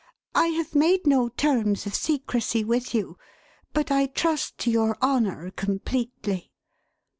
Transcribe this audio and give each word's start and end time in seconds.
I 0.33 0.47
have 0.47 0.73
made 0.73 1.05
no 1.05 1.29
terms 1.29 1.85
of 1.85 1.93
secrecy 1.93 2.63
with 2.63 2.95
you, 2.95 3.19
but 3.71 3.91
I 3.91 4.07
trust 4.07 4.57
to 4.61 4.71
your 4.71 4.97
honour 4.99 5.51
completely."" 5.51 6.51